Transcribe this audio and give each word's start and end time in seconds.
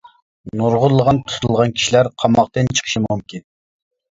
نۇرغۇنلىغان 0.61 1.19
تۇتۇلغان 1.27 1.75
كىشىلەر 1.75 2.11
قاماقتىن 2.25 2.73
چىقىشى 2.79 3.03
مۇمكىن. 3.07 3.47